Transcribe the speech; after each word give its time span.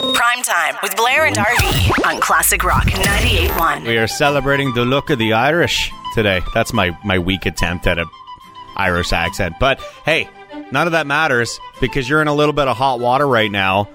Prime 0.00 0.42
time 0.42 0.76
with 0.82 0.96
Blair 0.96 1.26
and 1.26 1.36
RV 1.36 2.06
on 2.06 2.20
Classic 2.20 2.64
Rock 2.64 2.84
98.1. 2.86 3.86
We 3.86 3.98
are 3.98 4.06
celebrating 4.06 4.72
the 4.72 4.84
look 4.86 5.10
of 5.10 5.18
the 5.18 5.34
Irish 5.34 5.92
today. 6.14 6.40
That's 6.54 6.72
my, 6.72 6.96
my 7.04 7.18
weak 7.18 7.44
attempt 7.44 7.86
at 7.86 7.98
a 7.98 8.06
Irish 8.76 9.12
accent. 9.12 9.56
But 9.60 9.78
hey, 10.06 10.26
none 10.72 10.86
of 10.86 10.92
that 10.92 11.06
matters 11.06 11.60
because 11.82 12.08
you're 12.08 12.22
in 12.22 12.28
a 12.28 12.34
little 12.34 12.54
bit 12.54 12.66
of 12.66 12.78
hot 12.78 12.98
water 12.98 13.26
right 13.28 13.50
now. 13.50 13.90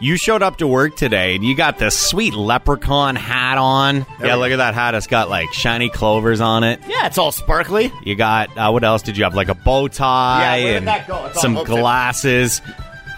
You 0.00 0.16
showed 0.16 0.42
up 0.42 0.56
to 0.56 0.66
work 0.66 0.96
today 0.96 1.36
and 1.36 1.44
you 1.44 1.54
got 1.56 1.78
this 1.78 1.96
sweet 1.96 2.34
leprechaun 2.34 3.14
hat 3.14 3.56
on. 3.56 4.04
yeah, 4.20 4.34
look 4.34 4.50
at 4.50 4.56
that 4.56 4.74
hat. 4.74 4.96
It's 4.96 5.06
got 5.06 5.28
like 5.30 5.52
shiny 5.52 5.88
clovers 5.88 6.40
on 6.40 6.64
it. 6.64 6.80
Yeah, 6.88 7.06
it's 7.06 7.16
all 7.16 7.30
sparkly. 7.30 7.92
You 8.02 8.16
got, 8.16 8.50
uh, 8.58 8.70
what 8.72 8.82
else 8.82 9.02
did 9.02 9.16
you 9.16 9.22
have? 9.22 9.36
Like 9.36 9.48
a 9.48 9.54
bow 9.54 9.86
tie 9.86 10.40
Yeah, 10.58 10.64
where 10.64 10.72
did 10.72 10.76
and 10.78 10.88
that 10.88 11.06
go? 11.06 11.26
It's 11.26 11.36
all 11.36 11.42
some 11.42 11.54
hooked 11.54 11.70
in. 11.70 11.76
glasses. 11.76 12.60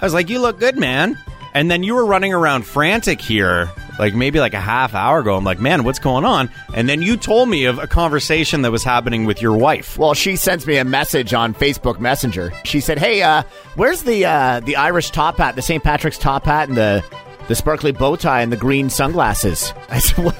I 0.02 0.04
was 0.04 0.12
like, 0.12 0.28
you 0.28 0.38
look 0.38 0.60
good, 0.60 0.76
man. 0.76 1.16
And 1.56 1.70
then 1.70 1.82
you 1.82 1.94
were 1.94 2.04
running 2.04 2.34
around 2.34 2.66
frantic 2.66 3.18
here, 3.18 3.70
like 3.98 4.14
maybe 4.14 4.40
like 4.40 4.52
a 4.52 4.60
half 4.60 4.94
hour 4.94 5.20
ago. 5.20 5.36
I'm 5.36 5.42
like, 5.42 5.58
man, 5.58 5.84
what's 5.84 5.98
going 5.98 6.26
on? 6.26 6.50
And 6.74 6.86
then 6.86 7.00
you 7.00 7.16
told 7.16 7.48
me 7.48 7.64
of 7.64 7.78
a 7.78 7.86
conversation 7.86 8.60
that 8.60 8.70
was 8.70 8.84
happening 8.84 9.24
with 9.24 9.40
your 9.40 9.56
wife. 9.56 9.96
Well, 9.96 10.12
she 10.12 10.36
sends 10.36 10.66
me 10.66 10.76
a 10.76 10.84
message 10.84 11.32
on 11.32 11.54
Facebook 11.54 11.98
Messenger. 11.98 12.52
She 12.66 12.80
said, 12.80 12.98
"Hey, 12.98 13.22
uh, 13.22 13.42
where's 13.74 14.02
the 14.02 14.26
uh, 14.26 14.60
the 14.60 14.76
Irish 14.76 15.12
top 15.12 15.38
hat, 15.38 15.56
the 15.56 15.62
St. 15.62 15.82
Patrick's 15.82 16.18
top 16.18 16.44
hat, 16.44 16.68
and 16.68 16.76
the 16.76 17.02
the 17.48 17.54
sparkly 17.54 17.90
bow 17.90 18.16
tie 18.16 18.42
and 18.42 18.52
the 18.52 18.58
green 18.58 18.90
sunglasses?" 18.90 19.72
I 19.88 20.00
said, 20.00 20.26
well, 20.26 20.36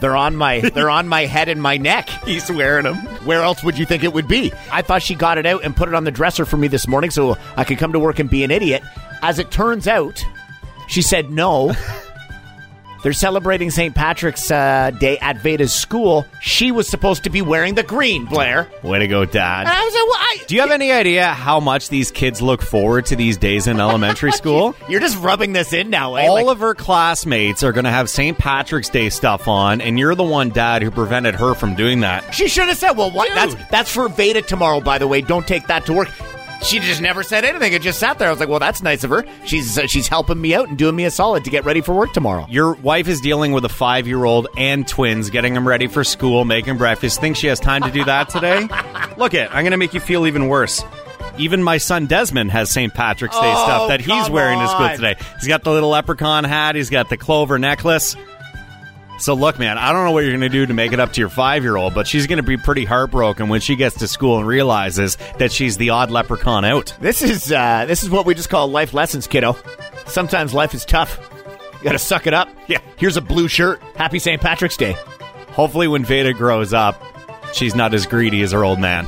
"They're 0.00 0.16
on 0.16 0.34
my 0.34 0.60
they're 0.60 0.88
on 0.88 1.08
my 1.08 1.26
head 1.26 1.50
and 1.50 1.60
my 1.60 1.76
neck. 1.76 2.08
He's 2.24 2.50
wearing 2.50 2.84
them. 2.84 2.96
Where 3.26 3.42
else 3.42 3.62
would 3.62 3.76
you 3.76 3.84
think 3.84 4.02
it 4.02 4.14
would 4.14 4.28
be?" 4.28 4.50
I 4.72 4.80
thought 4.80 5.02
she 5.02 5.14
got 5.14 5.36
it 5.36 5.44
out 5.44 5.62
and 5.62 5.76
put 5.76 5.90
it 5.90 5.94
on 5.94 6.04
the 6.04 6.10
dresser 6.10 6.46
for 6.46 6.56
me 6.56 6.68
this 6.68 6.88
morning 6.88 7.10
so 7.10 7.36
I 7.54 7.64
could 7.64 7.76
come 7.76 7.92
to 7.92 8.00
work 8.00 8.18
and 8.18 8.30
be 8.30 8.44
an 8.44 8.50
idiot. 8.50 8.82
As 9.20 9.38
it 9.38 9.50
turns 9.50 9.86
out, 9.86 10.24
she 10.94 11.02
said 11.02 11.28
no. 11.30 11.72
They're 13.02 13.12
celebrating 13.12 13.70
St. 13.70 13.94
Patrick's 13.94 14.50
uh, 14.50 14.90
Day 14.98 15.18
at 15.18 15.36
Veda's 15.36 15.74
school. 15.74 16.24
She 16.40 16.70
was 16.72 16.88
supposed 16.88 17.24
to 17.24 17.30
be 17.30 17.42
wearing 17.42 17.74
the 17.74 17.82
green, 17.82 18.24
Blair. 18.24 18.66
Way 18.82 19.00
to 19.00 19.06
go, 19.08 19.26
Dad. 19.26 19.60
And 19.66 19.68
I 19.68 19.84
was 19.84 19.92
like, 19.92 20.04
well, 20.04 20.16
I, 20.20 20.36
Do 20.46 20.54
you 20.54 20.60
have 20.62 20.70
any 20.70 20.90
idea 20.90 21.26
how 21.26 21.60
much 21.60 21.90
these 21.90 22.10
kids 22.10 22.40
look 22.40 22.62
forward 22.62 23.04
to 23.06 23.16
these 23.16 23.36
days 23.36 23.66
in 23.66 23.78
elementary 23.78 24.30
school? 24.40 24.74
You're 24.88 25.00
just 25.00 25.18
rubbing 25.18 25.52
this 25.52 25.74
in 25.74 25.90
now, 25.90 26.14
eh? 26.14 26.26
All 26.28 26.34
Like, 26.36 26.46
of 26.46 26.60
her 26.60 26.74
classmates 26.74 27.62
are 27.62 27.72
going 27.72 27.84
to 27.84 27.90
have 27.90 28.08
St. 28.08 28.38
Patrick's 28.38 28.88
Day 28.88 29.10
stuff 29.10 29.48
on, 29.48 29.82
and 29.82 29.98
you're 29.98 30.14
the 30.14 30.22
one, 30.24 30.48
Dad, 30.48 30.82
who 30.82 30.90
prevented 30.90 31.34
her 31.34 31.52
from 31.52 31.74
doing 31.74 32.00
that. 32.00 32.32
she 32.34 32.48
should 32.48 32.68
have 32.68 32.78
said, 32.78 32.92
"Well, 32.92 33.10
what? 33.10 33.28
Dude. 33.28 33.36
That's 33.36 33.70
that's 33.70 33.92
for 33.92 34.08
Veda 34.08 34.40
tomorrow, 34.40 34.80
by 34.80 34.96
the 34.96 35.06
way. 35.08 35.20
Don't 35.20 35.46
take 35.46 35.66
that 35.66 35.84
to 35.86 35.92
work." 35.92 36.08
She 36.64 36.80
just 36.80 37.00
never 37.02 37.22
said 37.22 37.44
anything. 37.44 37.72
It 37.74 37.82
just 37.82 37.98
sat 37.98 38.18
there. 38.18 38.28
I 38.28 38.30
was 38.30 38.40
like, 38.40 38.48
"Well, 38.48 38.58
that's 38.58 38.82
nice 38.82 39.04
of 39.04 39.10
her. 39.10 39.24
She's 39.44 39.78
uh, 39.78 39.86
she's 39.86 40.08
helping 40.08 40.40
me 40.40 40.54
out 40.54 40.68
and 40.68 40.78
doing 40.78 40.96
me 40.96 41.04
a 41.04 41.10
solid 41.10 41.44
to 41.44 41.50
get 41.50 41.64
ready 41.64 41.80
for 41.82 41.92
work 41.94 42.12
tomorrow." 42.12 42.46
Your 42.48 42.72
wife 42.74 43.06
is 43.06 43.20
dealing 43.20 43.52
with 43.52 43.64
a 43.64 43.68
five 43.68 44.06
year 44.06 44.24
old 44.24 44.48
and 44.56 44.88
twins, 44.88 45.28
getting 45.30 45.52
them 45.54 45.68
ready 45.68 45.86
for 45.86 46.04
school, 46.04 46.44
making 46.44 46.78
breakfast. 46.78 47.20
Think 47.20 47.36
she 47.36 47.48
has 47.48 47.60
time 47.60 47.82
to 47.82 47.90
do 47.90 48.02
that 48.04 48.30
today? 48.30 48.66
Look 49.18 49.34
it, 49.34 49.48
I'm 49.50 49.62
going 49.62 49.72
to 49.72 49.76
make 49.76 49.92
you 49.94 50.00
feel 50.00 50.26
even 50.26 50.48
worse. 50.48 50.82
Even 51.36 51.62
my 51.62 51.78
son 51.78 52.06
Desmond 52.06 52.52
has 52.52 52.70
St. 52.70 52.94
Patrick's 52.94 53.34
Day 53.34 53.42
Oh, 53.52 53.64
stuff 53.64 53.88
that 53.88 54.00
he's 54.00 54.30
wearing 54.30 54.58
to 54.60 54.68
school 54.68 54.86
on. 54.86 54.94
today. 54.94 55.16
He's 55.40 55.48
got 55.48 55.64
the 55.64 55.70
little 55.72 55.90
leprechaun 55.90 56.44
hat, 56.44 56.76
he's 56.76 56.90
got 56.90 57.10
the 57.10 57.16
clover 57.16 57.58
necklace. 57.58 58.14
So 59.18 59.34
look, 59.34 59.58
man, 59.58 59.78
I 59.78 59.92
don't 59.92 60.04
know 60.04 60.10
what 60.12 60.24
you're 60.24 60.32
going 60.32 60.40
to 60.40 60.48
do 60.48 60.66
to 60.66 60.74
make 60.74 60.92
it 60.92 61.00
up 61.00 61.12
to 61.12 61.20
your 61.20 61.28
five 61.28 61.62
year 61.62 61.76
old, 61.76 61.94
but 61.94 62.06
she's 62.06 62.26
going 62.26 62.38
to 62.38 62.42
be 62.42 62.56
pretty 62.56 62.84
heartbroken 62.84 63.48
when 63.48 63.60
she 63.60 63.76
gets 63.76 63.98
to 63.98 64.08
school 64.08 64.38
and 64.38 64.46
realizes 64.46 65.16
that 65.38 65.52
she's 65.52 65.76
the 65.76 65.90
odd 65.90 66.10
leprechaun 66.10 66.64
out. 66.64 66.94
This 67.00 67.22
is 67.22 67.50
uh, 67.52 67.84
this 67.86 68.02
is 68.02 68.10
what 68.10 68.26
we 68.26 68.34
just 68.34 68.50
call 68.50 68.68
life 68.68 68.92
lessons, 68.92 69.26
kiddo. 69.26 69.56
Sometimes 70.06 70.52
life 70.52 70.74
is 70.74 70.84
tough. 70.84 71.18
You 71.78 71.84
got 71.84 71.92
to 71.92 71.98
suck 71.98 72.26
it 72.26 72.34
up. 72.34 72.48
Yeah. 72.66 72.80
Here's 72.96 73.16
a 73.16 73.20
blue 73.22 73.48
shirt. 73.48 73.80
Happy 73.96 74.18
St. 74.18 74.40
Patrick's 74.40 74.76
Day. 74.76 74.96
Hopefully, 75.48 75.86
when 75.88 76.04
Veda 76.04 76.32
grows 76.32 76.72
up, 76.72 77.00
she's 77.52 77.74
not 77.74 77.94
as 77.94 78.06
greedy 78.06 78.42
as 78.42 78.52
her 78.52 78.64
old 78.64 78.80
man. 78.80 79.06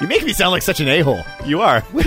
You 0.00 0.06
make 0.08 0.24
me 0.24 0.32
sound 0.32 0.52
like 0.52 0.62
such 0.62 0.80
an 0.80 0.88
a 0.88 1.02
hole. 1.02 1.20
You 1.44 1.60
are. 1.60 1.82
Prime 1.92 2.02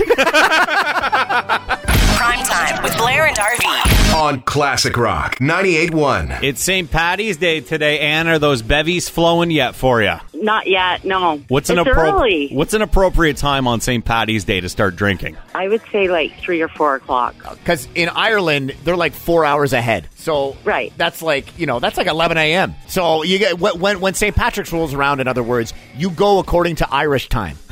time 2.44 2.82
with 2.82 2.96
Blair 2.98 3.26
and 3.26 3.36
RV. 3.36 3.93
On 4.14 4.40
Classic 4.42 4.96
Rock 4.96 5.36
98.1. 5.36 6.42
It's 6.44 6.62
St. 6.62 6.88
Patty's 6.90 7.36
Day 7.36 7.60
today, 7.60 7.98
Anne. 7.98 8.28
Are 8.28 8.38
those 8.38 8.62
bevies 8.62 9.08
flowing 9.08 9.50
yet 9.50 9.74
for 9.74 10.02
you? 10.02 10.14
Not 10.32 10.68
yet, 10.68 11.04
no. 11.04 11.38
What's 11.48 11.68
an 11.70 11.78
it's 11.78 11.88
appro- 11.88 12.12
early? 12.12 12.48
What's 12.52 12.74
an 12.74 12.82
appropriate 12.82 13.36
time 13.38 13.66
on 13.66 13.80
St. 13.80 14.04
Patty's 14.04 14.44
Day 14.44 14.60
to 14.60 14.68
start 14.68 14.94
drinking? 14.94 15.36
I 15.54 15.66
would 15.68 15.82
say 15.90 16.08
like 16.08 16.38
three 16.38 16.60
or 16.60 16.68
four 16.68 16.94
o'clock. 16.94 17.34
Because 17.58 17.88
in 17.96 18.08
Ireland, 18.08 18.74
they're 18.84 18.96
like 18.96 19.14
four 19.14 19.44
hours 19.44 19.72
ahead. 19.72 20.06
So 20.16 20.56
Right. 20.64 20.92
that's 20.96 21.20
like 21.20 21.58
you 21.58 21.66
know 21.66 21.80
that's 21.80 21.96
like 21.96 22.06
11 22.06 22.36
a.m. 22.36 22.74
So 22.86 23.24
you 23.24 23.38
get 23.38 23.58
when 23.58 23.80
when- 23.80 24.00
when 24.00 24.14
St. 24.14 24.34
Patrick's 24.36 24.72
rolls 24.72 24.94
around. 24.94 25.20
In 25.20 25.28
other 25.28 25.42
words, 25.42 25.74
you 25.96 26.10
go 26.10 26.38
according 26.38 26.76
to 26.76 26.88
Irish 26.92 27.28
time. 27.28 27.58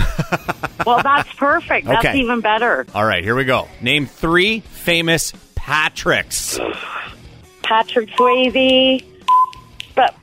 Well, 0.85 1.01
that's 1.01 1.33
perfect. 1.35 1.87
That's 1.87 2.05
Okay. 2.05 2.19
even 2.19 2.41
better. 2.41 2.85
All 2.93 3.05
right, 3.05 3.23
here 3.23 3.37
we 3.37 3.45
go. 3.45 3.69
Name 3.81 4.07
three 4.07 4.61
famous 4.61 5.31
Patricks. 5.73 6.59
Patrick 7.63 8.11
Swayze, 8.11 9.03
but 9.95 10.15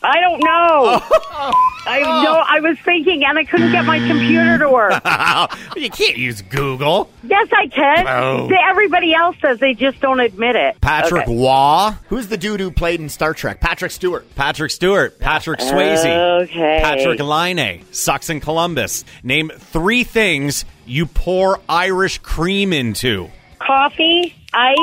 I 0.00 0.20
don't 0.20 0.38
know. 0.38 1.00
Oh. 1.02 1.52
I 1.86 2.00
know. 2.00 2.36
Oh. 2.38 2.44
I 2.46 2.60
was 2.60 2.78
thinking, 2.84 3.24
and 3.24 3.36
I 3.36 3.42
couldn't 3.44 3.72
get 3.72 3.84
my 3.84 3.98
computer 3.98 4.58
to 4.58 4.68
work. 4.70 4.92
you 5.76 5.90
can't 5.90 6.16
use 6.18 6.42
Google. 6.42 7.10
yes, 7.24 7.48
I 7.52 7.66
can. 7.66 8.06
Oh. 8.06 8.46
They- 8.46 8.58
Everybody 8.70 9.12
else 9.12 9.34
says 9.42 9.58
They 9.58 9.74
just 9.74 9.98
don't 10.00 10.20
admit 10.20 10.54
it. 10.54 10.80
Patrick 10.80 11.22
Okay. 11.24 11.34
Waugh. 11.34 11.96
Who's 12.08 12.28
the 12.28 12.36
dude 12.36 12.60
who 12.60 12.70
played 12.70 13.00
in 13.00 13.08
Star 13.08 13.34
Trek? 13.34 13.60
Patrick 13.60 13.90
Stewart. 13.90 14.32
Patrick 14.36 14.70
Stewart. 14.70 15.18
Patrick 15.18 15.58
Swayze. 15.58 16.42
Okay. 16.44 16.78
Patrick 16.80 17.18
Laine. 17.18 17.84
Sucks 17.90 18.30
in 18.30 18.38
Columbus. 18.38 19.04
Name 19.24 19.50
three 19.58 20.04
things 20.04 20.64
you 20.86 21.06
pour 21.06 21.58
Irish 21.68 22.18
cream 22.18 22.72
into. 22.72 23.30
Coffee, 23.60 24.34
ice, 24.52 24.76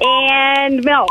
and 0.00 0.84
milk. 0.84 1.10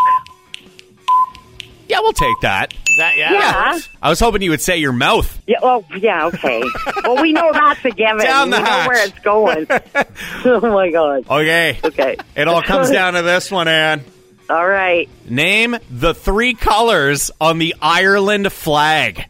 Yeah, 1.87 1.99
we'll 1.99 2.13
take 2.13 2.39
that. 2.41 2.73
Is 2.73 2.97
that 2.97 3.17
yeah? 3.17 3.33
Yeah. 3.33 3.79
I 4.01 4.09
was 4.09 4.19
hoping 4.19 4.41
you 4.41 4.49
would 4.49 4.61
say 4.61 4.77
your 4.77 4.91
mouth. 4.93 5.41
Yeah. 5.45 5.57
Well, 5.61 5.85
yeah. 5.97 6.25
Okay. 6.27 6.63
well, 7.03 7.21
we 7.21 7.33
know 7.33 7.51
that's 7.53 7.83
a 7.85 7.91
given. 7.91 8.19
Down 8.19 8.49
the 8.49 8.57
we 8.57 8.63
know 8.63 8.85
where 8.87 9.07
it's 9.07 9.19
going. 9.19 9.67
oh 10.45 10.73
my 10.73 10.89
god. 10.91 11.25
Okay. 11.29 11.79
Okay. 11.83 12.17
It 12.35 12.47
all 12.47 12.61
comes 12.61 12.89
down 12.89 13.13
to 13.13 13.21
this 13.21 13.51
one, 13.51 13.67
Ann. 13.67 14.03
All 14.49 14.67
right. 14.67 15.09
Name 15.27 15.77
the 15.89 16.13
three 16.13 16.53
colors 16.53 17.31
on 17.41 17.57
the 17.59 17.75
Ireland 17.81 18.51
flag. 18.51 19.25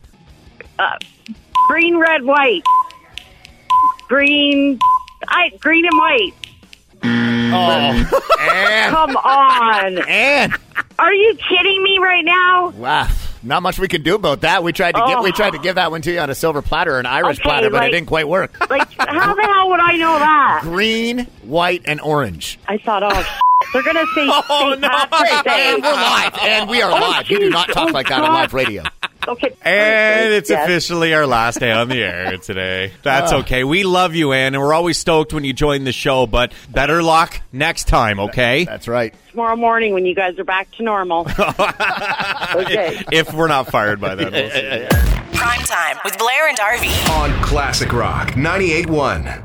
Uh, 0.78 0.98
green, 1.68 1.98
red, 1.98 2.24
white. 2.24 2.64
Green. 4.08 4.80
I 5.28 5.50
green 5.60 5.86
and 5.86 5.98
white. 5.98 6.34
Oh, 7.56 8.90
Come 8.90 9.16
on. 9.18 10.54
Are 10.98 11.14
you 11.14 11.36
kidding 11.50 11.84
me 11.84 11.98
right 12.02 12.24
now? 12.24 12.70
wow, 12.70 13.08
not 13.44 13.62
much 13.64 13.78
we 13.80 13.88
can 13.88 14.02
do 14.02 14.16
about 14.16 14.42
that. 14.42 14.64
We 14.64 14.72
tried 14.74 14.96
to 14.96 15.04
give 15.08 15.20
we 15.20 15.30
Oh. 15.30 15.34
tried 15.34 15.52
to 15.52 15.60
give 15.60 15.76
that 15.76 15.92
one 15.92 16.02
to 16.04 16.12
you 16.12 16.20
on 16.20 16.30
a 16.30 16.36
silver 16.36 16.62
platter, 16.62 16.98
an 17.00 17.06
Irish 17.06 17.40
Okay, 17.40 17.44
platter, 17.50 17.70
but 17.70 17.84
it 17.86 17.92
didn't 17.92 18.08
quite 18.08 18.28
work. 18.28 18.58
Like, 18.70 18.88
how 18.98 19.34
the 19.36 19.42
hell 19.44 19.70
would 19.70 19.80
I 19.82 19.98
know 19.98 20.18
that? 20.20 20.60
Green, 20.64 21.28
white, 21.44 21.82
and 21.86 22.00
orange. 22.02 22.60
I 22.68 22.78
thought, 22.78 23.04
oh, 23.04 23.38
they're 23.74 23.84
gonna 23.84 24.06
say 24.16 24.28
Oh, 24.50 24.76
no. 24.80 24.88
Patrick's 24.90 25.44
Day. 25.44 25.74
And 25.74 25.84
we're 25.84 25.92
live, 25.92 26.34
and 26.42 26.70
we 26.70 26.82
are 26.82 26.92
Oh, 26.92 26.96
live. 27.00 27.30
You 27.30 27.40
do 27.40 27.50
not 27.50 27.70
talk 27.70 27.90
Oh, 27.90 27.92
like 27.94 28.10
that 28.10 28.22
on 28.22 28.34
live 28.34 28.54
radio. 28.54 28.84
Okay. 29.28 29.56
And 29.64 30.34
it's 30.34 30.52
Yes. 30.52 30.66
officially 30.66 31.14
our 31.16 31.26
last 31.26 31.60
day 31.60 31.72
on 31.72 31.90
the 31.90 31.98
air 32.04 32.38
today. 32.38 32.92
That's 33.02 33.34
okay. 33.34 33.64
We 33.64 33.84
love 33.84 34.14
you, 34.14 34.34
Ann, 34.34 34.54
and 34.54 34.62
we're 34.62 34.74
always 34.74 35.00
stoked 35.00 35.34
when 35.34 35.44
you 35.44 35.52
join 35.52 35.84
the 35.84 35.92
show, 35.92 36.28
but 36.28 36.54
better 36.70 37.02
luck 37.02 37.42
next 37.52 37.88
time, 37.88 38.20
okay? 38.20 38.66
That's 38.66 38.88
right. 38.88 39.16
tomorrow 39.32 39.56
morning 39.56 39.94
when 39.96 40.06
you 40.06 40.14
guys 40.14 40.38
are 40.38 40.44
back 40.44 40.70
to 40.78 40.84
normal. 40.84 41.22
okay. 42.56 43.04
If 43.12 43.34
we're 43.34 43.48
not 43.48 43.68
fired 43.72 44.00
by 44.00 44.14
then. 44.16 44.32
We'll 44.32 44.50
see. 44.52 44.88
Prime 45.34 45.62
time 45.62 45.98
with 46.06 46.18
Blair 46.20 46.48
and 46.48 46.58
RV. 46.60 47.10
On 47.20 47.44
Classic 47.44 47.92
Rock 47.92 48.30
98.1. 48.32 49.44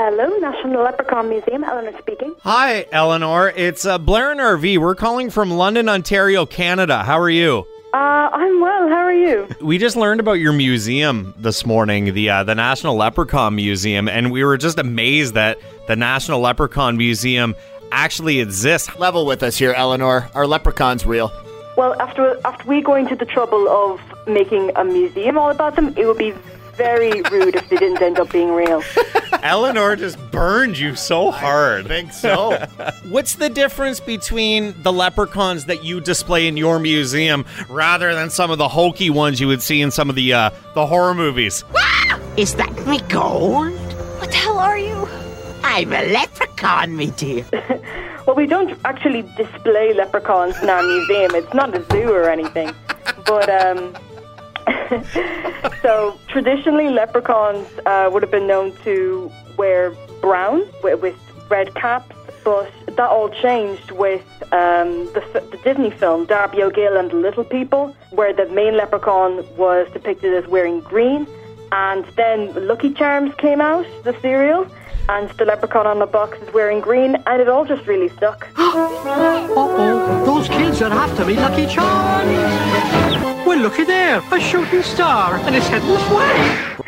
Hello, 0.00 0.28
National 0.38 0.84
Leprechaun 0.84 1.28
Museum. 1.28 1.64
Eleanor 1.64 1.90
speaking. 1.98 2.32
Hi, 2.44 2.86
Eleanor. 2.92 3.52
It's 3.56 3.84
uh, 3.84 3.98
Blair 3.98 4.30
and 4.30 4.38
RV. 4.38 4.78
We're 4.78 4.94
calling 4.94 5.28
from 5.28 5.50
London, 5.50 5.88
Ontario, 5.88 6.46
Canada. 6.46 7.02
How 7.02 7.18
are 7.18 7.28
you? 7.28 7.66
Uh, 7.92 7.96
I'm 8.32 8.60
well. 8.60 8.88
How 8.88 9.02
are 9.06 9.12
you? 9.12 9.48
We 9.60 9.76
just 9.76 9.96
learned 9.96 10.20
about 10.20 10.34
your 10.34 10.52
museum 10.52 11.34
this 11.36 11.66
morning, 11.66 12.14
the 12.14 12.30
uh, 12.30 12.44
the 12.44 12.54
National 12.54 12.94
Leprechaun 12.94 13.56
Museum, 13.56 14.08
and 14.08 14.30
we 14.30 14.44
were 14.44 14.56
just 14.56 14.78
amazed 14.78 15.34
that 15.34 15.58
the 15.88 15.96
National 15.96 16.38
Leprechaun 16.38 16.96
Museum 16.96 17.56
actually 17.90 18.38
exists. 18.38 18.96
Level 19.00 19.26
with 19.26 19.42
us 19.42 19.56
here, 19.56 19.72
Eleanor. 19.72 20.30
Our 20.32 20.46
leprechaun's 20.46 21.04
real. 21.06 21.32
Well, 21.76 22.00
after 22.00 22.38
after 22.46 22.68
we 22.68 22.82
going 22.82 23.08
to 23.08 23.16
the 23.16 23.26
trouble 23.26 23.68
of 23.68 24.00
making 24.28 24.70
a 24.76 24.84
museum 24.84 25.36
all 25.36 25.50
about 25.50 25.74
them, 25.74 25.92
it 25.96 26.06
would 26.06 26.18
be 26.18 26.34
very 26.76 27.20
rude 27.32 27.56
if 27.56 27.68
they 27.68 27.76
didn't 27.78 28.00
end 28.00 28.20
up 28.20 28.30
being 28.30 28.52
real. 28.52 28.80
Eleanor 29.42 29.96
just 29.96 30.18
burned 30.30 30.78
you 30.78 30.94
so 30.94 31.30
hard. 31.30 31.86
I 31.86 31.88
think 31.88 32.12
so. 32.12 32.56
What's 33.08 33.34
the 33.34 33.48
difference 33.48 34.00
between 34.00 34.74
the 34.82 34.92
leprechauns 34.92 35.66
that 35.66 35.84
you 35.84 36.00
display 36.00 36.46
in 36.46 36.56
your 36.56 36.78
museum 36.78 37.44
rather 37.68 38.14
than 38.14 38.30
some 38.30 38.50
of 38.50 38.58
the 38.58 38.68
hokey 38.68 39.10
ones 39.10 39.40
you 39.40 39.48
would 39.48 39.62
see 39.62 39.80
in 39.80 39.90
some 39.90 40.08
of 40.10 40.16
the 40.16 40.32
uh, 40.32 40.50
the 40.74 40.86
horror 40.86 41.14
movies? 41.14 41.64
Is 42.36 42.54
that 42.54 42.86
me 42.86 43.00
gold? 43.08 43.72
What 44.20 44.30
the 44.30 44.36
hell 44.36 44.58
are 44.58 44.78
you? 44.78 45.08
I'm 45.62 45.92
a 45.92 46.04
leprechaun, 46.06 46.96
me 46.96 47.10
dear. 47.12 47.44
Well, 48.28 48.36
we 48.36 48.44
don't 48.46 48.78
actually 48.84 49.22
display 49.38 49.94
leprechauns 49.94 50.54
in 50.62 50.68
our 50.68 50.82
museum. 50.82 51.34
It's 51.34 51.54
not 51.54 51.74
a 51.74 51.82
zoo 51.90 52.12
or 52.12 52.28
anything. 52.28 52.74
But 53.24 53.48
um, 53.48 53.96
so 55.82 56.18
traditionally, 56.28 56.88
leprechauns 56.88 57.66
uh, 57.86 58.08
would 58.12 58.22
have 58.22 58.30
been 58.30 58.46
known 58.46 58.74
to 58.84 59.30
wear 59.56 59.90
brown 60.20 60.64
with, 60.82 61.00
with 61.00 61.16
red 61.50 61.74
caps, 61.74 62.14
but 62.44 62.70
that 62.86 63.00
all 63.00 63.28
changed 63.28 63.90
with 63.92 64.24
um, 64.52 65.06
the, 65.12 65.22
the 65.50 65.58
Disney 65.62 65.90
film 65.90 66.26
Darby 66.26 66.62
O'Gill 66.62 66.96
and 66.96 67.10
the 67.10 67.16
Little 67.16 67.44
People, 67.44 67.94
where 68.10 68.32
the 68.32 68.46
main 68.46 68.76
leprechaun 68.76 69.44
was 69.56 69.88
depicted 69.92 70.32
as 70.34 70.48
wearing 70.48 70.80
green. 70.80 71.26
And 71.70 72.04
then 72.16 72.66
Lucky 72.66 72.94
Charms 72.94 73.34
came 73.34 73.60
out, 73.60 73.86
the 74.04 74.18
cereal, 74.22 74.66
and 75.10 75.28
the 75.30 75.44
leprechaun 75.44 75.86
on 75.86 75.98
the 75.98 76.06
box 76.06 76.38
is 76.38 76.52
wearing 76.54 76.80
green, 76.80 77.16
and 77.26 77.42
it 77.42 77.48
all 77.48 77.66
just 77.66 77.86
really 77.86 78.08
stuck. 78.08 78.48
Uh-oh, 80.38 80.44
those 80.44 80.56
kids 80.56 80.82
are 80.82 80.92
after 80.92 81.24
me, 81.24 81.34
Lucky 81.34 81.66
Charms. 81.66 82.28
Well, 83.44 83.58
looky 83.58 83.84
there, 83.84 84.22
a 84.30 84.40
shooting 84.40 84.82
star, 84.82 85.34
and 85.36 85.54
it's 85.54 85.66
heading 85.66 85.88
this 85.88 86.10
way. 86.10 86.78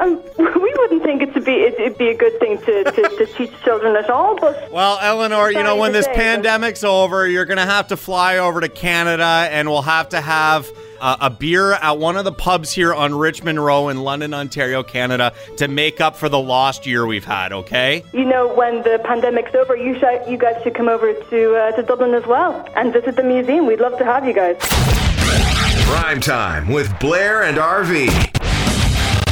Um, 0.00 0.22
we 0.60 0.74
wouldn't 0.78 1.02
think 1.02 1.22
it 1.22 1.32
to 1.34 1.40
be 1.40 1.52
it, 1.52 1.74
it'd 1.74 1.98
be 1.98 2.08
a 2.08 2.16
good 2.16 2.38
thing 2.40 2.58
to, 2.58 2.84
to, 2.84 2.92
to 2.92 3.26
teach 3.36 3.52
children 3.62 3.96
at 3.96 4.10
all, 4.10 4.36
but 4.36 4.70
Well, 4.72 4.98
Eleanor, 5.00 5.50
you 5.52 5.62
know, 5.62 5.76
when 5.76 5.92
this 5.92 6.06
say, 6.06 6.12
but- 6.12 6.20
pandemic's 6.20 6.82
over, 6.84 7.28
you're 7.28 7.44
going 7.44 7.58
to 7.58 7.64
have 7.66 7.88
to 7.88 7.96
fly 7.96 8.38
over 8.38 8.60
to 8.60 8.68
Canada 8.68 9.48
and 9.50 9.68
we'll 9.68 9.82
have 9.82 10.08
to 10.10 10.20
have 10.20 10.68
uh, 11.00 11.16
a 11.20 11.30
beer 11.30 11.72
at 11.72 11.98
one 11.98 12.16
of 12.16 12.24
the 12.24 12.32
pubs 12.32 12.72
here 12.72 12.94
on 12.94 13.14
Richmond 13.14 13.62
Row 13.64 13.88
in 13.88 14.02
London, 14.02 14.34
Ontario, 14.34 14.82
Canada 14.82 15.32
to 15.56 15.68
make 15.68 16.00
up 16.00 16.16
for 16.16 16.28
the 16.28 16.38
lost 16.38 16.86
year 16.86 17.06
we've 17.06 17.24
had, 17.24 17.52
okay? 17.52 18.04
you 18.12 18.24
know 18.24 18.52
when 18.54 18.82
the 18.82 19.00
pandemic's 19.04 19.54
over, 19.54 19.76
you 19.76 19.98
should, 19.98 20.22
you 20.28 20.36
guys 20.36 20.62
should 20.62 20.74
come 20.74 20.88
over 20.88 21.12
to 21.12 21.54
uh, 21.54 21.72
to 21.72 21.82
Dublin 21.82 22.14
as 22.14 22.26
well 22.26 22.66
and 22.76 22.92
visit 22.92 23.16
the 23.16 23.22
museum. 23.22 23.66
We'd 23.66 23.80
love 23.80 23.98
to 23.98 24.04
have 24.04 24.26
you 24.26 24.32
guys. 24.32 24.56
Prime 25.86 26.20
time 26.20 26.68
with 26.68 26.96
Blair 27.00 27.42
and 27.42 27.56
RV 27.56 28.39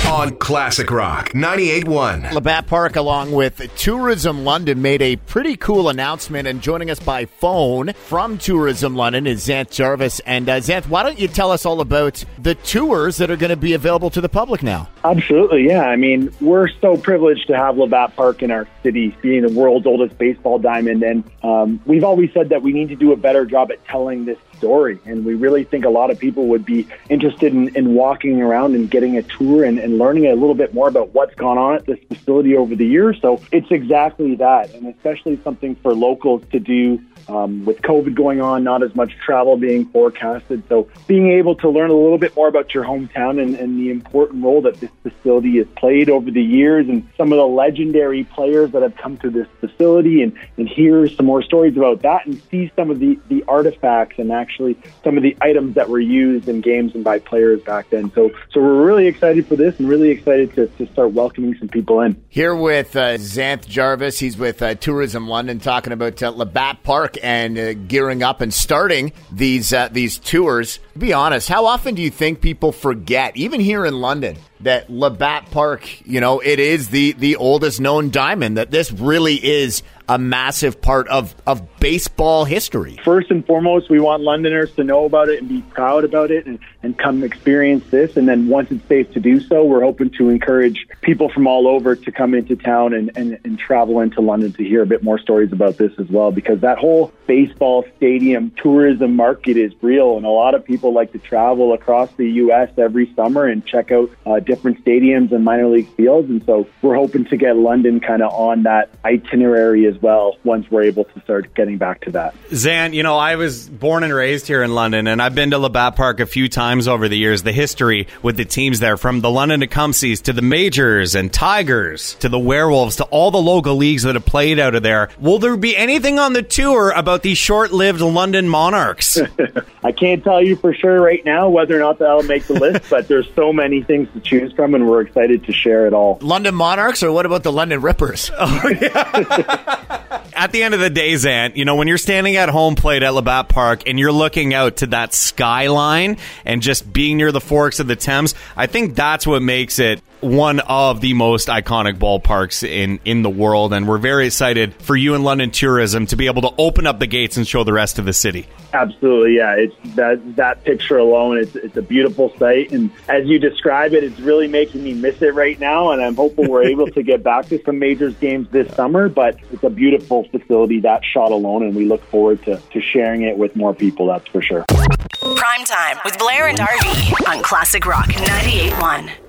on 0.09 0.35
Classic 0.37 0.91
Rock 0.91 1.33
98.1. 1.33 2.33
Labatt 2.33 2.67
Park, 2.67 2.97
along 2.97 3.31
with 3.31 3.61
Tourism 3.77 4.43
London, 4.43 4.81
made 4.81 5.03
a 5.03 5.17
pretty 5.17 5.55
cool 5.55 5.91
announcement. 5.91 6.49
And 6.49 6.63
joining 6.63 6.91
us 6.91 6.99
by 6.99 7.27
phone 7.27 7.93
from 7.93 8.39
Tourism 8.39 8.97
London 8.97 9.27
is 9.27 9.47
Xanth 9.47 9.71
Jarvis. 9.71 10.21
And 10.21 10.49
uh, 10.49 10.61
Xanth, 10.61 10.89
why 10.89 11.03
don't 11.03 11.19
you 11.19 11.29
tell 11.29 11.51
us 11.51 11.67
all 11.67 11.83
about 11.83 12.25
the 12.39 12.55
tours 12.55 13.19
that 13.19 13.31
are 13.31 13.37
going 13.37 13.51
to 13.51 13.57
be 13.57 13.75
available 13.75 14.09
to 14.11 14.23
the 14.23 14.31
public 14.31 14.63
now? 14.63 14.89
Absolutely, 15.05 15.67
yeah. 15.67 15.83
I 15.83 15.97
mean, 15.97 16.35
we're 16.41 16.69
so 16.81 16.97
privileged 16.97 17.47
to 17.49 17.57
have 17.57 17.77
Labatt 17.77 18.17
Park 18.17 18.43
in 18.43 18.51
our 18.51 18.67
city, 18.83 19.15
being 19.21 19.43
the 19.43 19.53
world's 19.53 19.87
oldest 19.87 20.17
baseball 20.17 20.59
diamond. 20.59 21.03
And 21.03 21.23
um, 21.43 21.83
we've 21.85 22.05
always 22.05 22.33
said 22.33 22.49
that 22.49 22.63
we 22.63 22.73
need 22.73 22.89
to 22.89 22.97
do 22.97 23.13
a 23.13 23.17
better 23.17 23.45
job 23.45 23.71
at 23.71 23.85
telling 23.85 24.25
this 24.25 24.39
story. 24.57 24.99
And 25.05 25.25
we 25.25 25.35
really 25.35 25.65
think 25.65 25.85
a 25.85 25.91
lot 25.91 26.11
of 26.11 26.19
people 26.19 26.47
would 26.49 26.65
be 26.65 26.87
interested 27.09 27.53
in, 27.53 27.75
in 27.77 27.95
walking 27.95 28.41
around 28.41 28.75
and 28.75 28.91
getting 28.91 29.17
a 29.17 29.23
tour 29.23 29.65
and, 29.65 29.79
and 29.79 29.98
learning 29.99 30.27
a 30.27 30.35
little 30.35 30.55
bit 30.55 30.73
more 30.73 30.89
about 30.89 31.15
what's 31.15 31.35
gone 31.35 31.59
on 31.59 31.77
at 31.77 31.87
this 31.87 31.99
facility 32.09 32.57
over 32.57 32.75
the 32.75 32.87
years. 32.87 33.19
So 33.21 33.43
it's 33.53 33.71
exactly 33.71 34.37
that, 34.37 34.73
and 34.75 34.87
especially 34.87 35.41
something 35.43 35.75
for 35.77 35.95
locals 35.95 36.43
to 36.53 36.61
do 36.61 37.01
um, 37.29 37.65
with 37.65 37.83
COVID 37.83 38.15
going 38.15 38.41
on, 38.41 38.65
not 38.65 38.83
as 38.83 38.95
much 38.95 39.13
travel 39.25 39.57
being 39.57 39.87
forecasted. 39.87 40.63
So 40.69 40.89
being 41.07 41.33
able 41.33 41.55
to 41.57 41.69
learn 41.69 41.91
a 41.91 41.95
little 41.95 42.19
bit 42.19 42.35
more 42.35 42.49
about 42.49 42.75
your 42.75 42.85
hometown 42.85 43.41
and, 43.43 43.55
and 43.55 43.79
the 43.79 43.91
important 43.91 44.43
role 44.43 44.63
that 44.63 44.81
this 44.81 44.91
facility 45.03 45.59
has 45.59 45.67
played 45.77 46.11
over 46.11 46.31
the 46.31 46.43
years 46.43 46.89
and 46.89 47.07
some 47.17 47.33
of 47.33 47.39
the 47.39 47.47
legendary 47.47 48.25
players 48.25 48.73
that 48.73 48.83
have 48.83 48.97
come 48.97 49.17
to 49.19 49.31
this 49.31 49.47
facility 49.61 50.23
and, 50.23 50.37
and 50.57 50.69
hear 50.69 51.09
some 51.09 51.27
more 51.27 51.43
stories 51.43 51.77
about 51.77 52.03
that 52.03 52.27
and 52.27 52.41
see 52.51 52.71
some 52.75 52.91
of 52.91 52.99
the, 52.99 53.19
the 53.29 53.45
artifacts 53.47 54.19
and 54.19 54.33
actually 54.33 54.79
some 55.05 55.17
of 55.17 55.23
the 55.23 55.37
items 55.41 55.75
that 55.75 55.89
were 55.89 56.01
used 56.01 56.49
in 56.49 56.61
games 56.61 56.95
and 56.95 57.05
by 57.05 57.19
players 57.19 57.61
back 57.63 57.91
then. 57.91 58.11
So, 58.15 58.31
so 58.51 58.61
we're 58.61 58.85
really 58.85 59.07
excited 59.07 59.47
for 59.47 59.57
this 59.57 59.79
and 59.79 59.89
really 59.89 60.11
excited 60.11 60.55
to, 60.55 60.67
to 60.67 60.87
start 60.93 61.13
welcoming 61.13 61.57
some 61.59 61.69
people 61.69 62.01
in. 62.01 62.23
Here 62.29 62.55
with 62.55 62.97
uh, 62.97 63.17
Xanth 63.17 63.67
Jarvis. 63.67 64.19
He's 64.19 64.37
with 64.37 64.63
uh, 64.63 64.75
Tourism 64.75 65.29
London 65.29 65.59
talking 65.59 65.93
about 65.93 66.23
uh, 66.23 66.31
Labatt 66.31 66.83
Park 66.83 67.18
and 67.23 67.59
uh, 67.59 67.75
gearing 67.75 68.23
up 68.23 68.41
and 68.41 68.53
starting 68.53 69.13
these 69.33 69.73
uh, 69.73 69.89
these 69.89 70.19
tours. 70.19 70.79
To 70.95 70.99
be 70.99 71.13
honest, 71.13 71.49
how 71.49 71.67
often 71.67 71.95
do 71.95 72.03
you 72.03 72.11
think 72.11 72.41
people 72.41 72.73
forget, 72.73 73.37
even 73.37 73.61
here 73.61 73.85
in 73.85 74.01
London, 74.01 74.37
that 74.61 74.91
Labatt 74.91 75.51
Park, 75.51 76.07
you 76.07 76.21
know, 76.21 76.41
it 76.41 76.59
is 76.59 76.89
the 76.89 77.13
the 77.13 77.37
oldest 77.37 77.81
known 77.81 78.11
diamond. 78.11 78.57
That 78.57 78.71
this 78.71 78.93
really 78.93 79.35
is 79.35 79.83
a 80.09 80.19
massive 80.19 80.81
part 80.81 81.07
of 81.09 81.35
of 81.47 81.63
baseball 81.81 82.45
history. 82.45 82.99
First 83.05 83.31
and 83.31 83.47
foremost, 83.47 83.91
we 83.91 84.01
want 84.01 84.23
Londoners 84.23 84.73
to 84.77 84.85
know 84.85 85.05
about 85.05 85.29
it 85.29 85.41
and 85.41 85.49
be 85.49 85.63
proud 85.63 86.05
about 86.05 86.31
it 86.31 86.47
and, 86.47 86.59
and 86.83 86.99
come 86.99 87.23
experience 87.23 87.85
this. 87.91 88.17
And 88.17 88.29
then 88.29 88.49
once 88.49 88.71
it's 88.71 88.87
safe 88.89 89.13
to 89.13 89.21
do 89.21 89.41
so, 89.41 89.65
we're 89.65 89.83
hoping 89.83 90.11
to 90.11 90.31
encourage 90.31 90.87
people 91.03 91.29
from 91.29 91.47
all 91.47 91.69
over 91.69 91.95
to 91.95 92.13
come 92.13 92.35
into 92.35 92.57
town 92.57 92.95
and, 92.95 93.11
and, 93.17 93.39
and 93.45 93.59
travel 93.59 94.01
into 94.01 94.21
London 94.21 94.53
to 94.55 94.65
hear 94.65 94.83
a 94.83 94.87
bit 94.87 95.03
more 95.03 95.19
stories 95.19 95.53
about 95.53 95.77
this 95.77 95.93
as 95.99 96.09
well, 96.09 96.33
because 96.33 96.61
that 96.61 96.79
whole 96.79 97.13
baseball 97.27 97.85
stadium 97.97 98.51
tourism 98.63 99.15
market 99.15 99.57
is 99.57 99.73
real. 99.83 100.17
And 100.17 100.25
a 100.25 100.31
lot 100.31 100.55
of 100.55 100.65
people 100.65 100.93
like 100.93 101.13
to 101.13 101.19
travel 101.19 101.75
across 101.75 102.11
the 102.13 102.29
U.S. 102.31 102.71
every 102.79 103.13
summer 103.15 103.45
and 103.45 103.65
check 103.65 103.93
out 103.93 104.11
uh, 104.27 104.41
different 104.49 104.83
stadiums 104.85 105.31
and 105.31 105.45
minor 105.45 105.69
league 105.69 105.89
fields. 105.95 106.29
And 106.29 106.45
so 106.45 106.67
we're 106.83 106.97
hoping 106.97 107.27
to 107.27 107.37
get 107.37 107.57
London 107.57 108.01
kind 108.01 108.23
of 108.23 108.33
on 108.33 108.65
that 108.65 108.91
itinerary 109.05 109.87
as 109.87 110.01
well 110.03 110.37
once 110.43 110.69
we're 110.71 110.83
able 110.83 111.05
to 111.05 111.21
start 111.21 111.55
getting 111.55 111.79
back 111.79 112.01
to 112.01 112.11
that. 112.13 112.35
Zan, 112.53 112.95
you 112.95 113.05
know, 113.05 113.17
I 113.17 113.37
was 113.37 113.69
born 113.69 114.03
and 114.03 114.13
raised 114.13 114.49
here 114.49 114.63
in 114.63 114.75
London, 114.75 115.07
and 115.07 115.23
I've 115.23 115.35
been 115.35 115.51
to 115.51 115.59
Labatt 115.59 115.95
Park 115.95 116.19
a 116.19 116.27
few 116.27 116.49
times 116.49 116.89
over 116.89 117.09
the 117.09 117.19
years. 117.19 117.43
The 117.43 117.53
history 117.53 118.09
with 118.23 118.37
the 118.37 118.45
teams 118.45 118.81
there, 118.81 118.97
from 118.97 119.21
the 119.21 119.31
London 119.31 119.61
Tecumsehs 119.61 120.23
to 120.23 120.33
the 120.33 120.43
Majors 120.43 121.15
and 121.15 121.33
Tigers 121.33 122.15
to 122.15 122.29
the 122.29 122.39
Werewolves 122.39 122.97
to 122.97 123.05
all 123.05 123.31
the 123.31 123.39
local 123.39 123.77
leagues 123.77 124.03
that 124.05 124.15
have 124.15 124.25
played 124.25 124.59
out 124.59 124.75
of 124.75 124.83
there. 124.83 125.11
Will 125.21 125.39
there 125.39 125.57
be 125.57 125.77
anything 125.77 126.19
on 126.19 126.33
the 126.33 126.43
tour 126.43 126.91
about 126.91 127.23
these 127.23 127.39
short-lived 127.39 128.01
London 128.01 128.49
Monarchs? 128.49 129.19
I 129.85 129.93
can't 129.93 130.25
tell 130.25 130.43
you 130.43 130.57
for 130.57 130.73
sure 130.73 131.01
right 131.01 131.25
now 131.25 131.49
whether 131.51 131.77
or 131.77 131.81
not 131.81 131.99
that'll 131.99 132.23
make 132.23 132.45
the 132.45 132.55
list, 132.55 132.85
but 132.91 133.09
there's 133.09 133.29
so 133.35 133.53
many 133.53 133.83
things 133.83 134.09
to 134.15 134.21
choose 134.21 134.38
from, 134.55 134.75
and 134.75 134.89
we're 134.89 135.03
excited 135.03 135.45
to 135.45 135.53
share 135.53 135.87
it 135.87 135.93
all. 135.93 136.19
London 136.21 136.55
Monarchs, 136.55 137.03
or 137.03 137.13
what 137.13 137.27
about 137.27 137.43
the 137.43 137.53
London 137.53 137.81
Rippers? 137.81 138.31
Oh, 138.41 138.69
yeah. 138.81 140.23
at 140.35 140.53
the 140.53 140.63
end 140.63 140.73
of 140.75 140.81
the 140.81 140.91
day, 140.91 141.13
Zant, 141.15 141.57
you 141.57 141.65
know, 141.65 141.77
when 141.77 141.87
you're 141.89 141.99
standing 141.99 142.37
at 142.37 142.49
home 142.49 142.77
plate 142.77 143.03
at 143.03 143.13
Labatt 143.13 143.49
Park 143.49 143.83
and 143.87 143.99
you're 143.99 144.13
looking 144.13 144.55
out 144.55 144.79
to 144.79 144.87
that 144.89 145.13
skyline 145.13 146.17
and 146.45 146.63
just 146.63 146.91
being 146.91 147.17
near 147.17 147.33
the 147.33 147.41
forks 147.41 147.81
of 147.81 147.87
the 147.89 147.97
Thames, 147.97 148.35
I 148.57 148.67
think 148.67 148.95
that's 148.95 149.27
what 149.27 149.43
makes 149.43 149.79
it 149.79 150.01
one 150.21 150.61
of 150.61 151.01
the 151.01 151.15
most 151.15 151.49
iconic 151.49 151.99
ballparks 151.99 152.67
in, 152.67 153.01
in 153.05 153.23
the 153.23 153.31
world. 153.31 153.73
And 153.73 153.89
we're 153.89 153.99
very 153.99 154.27
excited 154.27 154.75
for 154.75 154.97
you 154.97 155.15
and 155.15 155.25
London 155.25 155.51
Tourism 155.51 156.07
to 156.07 156.17
be 156.17 156.27
able 156.27 156.43
to 156.43 156.53
open 156.59 156.87
up 156.87 156.99
the 156.99 157.07
gates 157.07 157.37
and 157.37 157.47
show 157.47 157.65
the 157.65 157.73
rest 157.73 157.99
of 157.99 158.05
the 158.05 158.13
city. 158.13 158.47
Absolutely, 158.73 159.37
yeah. 159.37 159.55
It's 159.55 159.75
that 159.97 160.37
that 160.37 160.65
picture 160.65 160.99
alone. 160.99 161.39
It's 161.39 161.57
it's 161.57 161.77
a 161.77 161.83
beautiful 161.83 162.37
sight, 162.39 162.71
and 162.71 162.91
as 163.09 163.27
you 163.27 163.39
describe 163.39 163.95
it, 163.95 164.05
it's 164.05 164.21
really 164.21 164.47
making 164.47 164.85
me 164.85 164.93
miss 164.93 165.23
it 165.23 165.35
right 165.35 165.59
now. 165.59 165.91
And 165.93 166.03
I'm 166.03 166.15
hopeful 166.15 166.47
we're 166.47 166.65
able 166.69 166.89
to 166.89 167.03
get 167.03 167.23
back 167.23 167.47
to 167.47 167.63
some 167.65 167.79
majors 167.79 168.15
games 168.17 168.47
this 168.51 168.73
summer. 168.75 169.09
But 169.09 169.39
it's 169.53 169.63
a 169.63 169.71
beautiful 169.71 170.25
facility 170.25 170.81
that 170.81 171.03
shot 171.03 171.33
alone, 171.33 171.63
and 171.63 171.75
we 171.75 171.87
look 171.87 172.05
forward 172.05 172.43
to 172.45 172.59
to 172.59 172.81
sharing 172.81 173.23
it 173.23 173.39
with 173.39 173.57
more 173.57 173.73
people. 173.73 174.07
That's 174.07 174.27
for 174.29 174.43
sure. 174.43 174.65
Prime 174.69 175.65
time 175.65 175.99
with 176.05 176.19
Blair 176.19 176.49
and 176.49 176.59
RV 176.59 177.29
on 177.29 177.43
Classic 177.43 177.85
Rock 177.87 178.09
98.1. 178.09 179.28